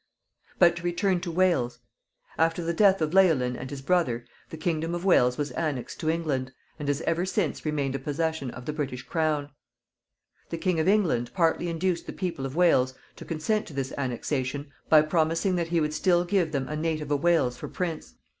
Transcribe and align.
But 0.57 0.77
to 0.77 0.81
return 0.81 1.21
to 1.21 1.31
Wales. 1.31 1.77
After 2.35 2.63
the 2.63 2.73
death 2.73 3.03
of 3.03 3.13
Leolin 3.13 3.55
and 3.55 3.69
his 3.69 3.83
brother 3.83 4.25
the 4.49 4.57
kingdom 4.57 4.95
of 4.95 5.05
Wales 5.05 5.37
was 5.37 5.51
annexed 5.51 5.99
to 5.99 6.09
England, 6.09 6.51
and 6.79 6.87
has 6.87 7.01
ever 7.01 7.23
since 7.23 7.63
remained 7.67 7.93
a 7.93 7.99
possession 7.99 8.49
of 8.49 8.65
the 8.65 8.73
British 8.73 9.03
crown. 9.03 9.51
The 10.49 10.57
King 10.57 10.79
of 10.79 10.87
England 10.87 11.31
partly 11.35 11.67
induced 11.69 12.07
the 12.07 12.13
people 12.13 12.47
of 12.47 12.55
Wales 12.55 12.95
to 13.17 13.25
consent 13.25 13.67
to 13.67 13.73
this 13.75 13.93
annexation 13.95 14.71
by 14.89 15.03
promising 15.03 15.55
that 15.57 15.67
he 15.67 15.79
would 15.79 15.93
still 15.93 16.25
give 16.25 16.51
them 16.51 16.67
a 16.67 16.75
native 16.75 17.11
of 17.11 17.21
Wales 17.21 17.55
for 17.55 17.67
prince. 17.67 18.15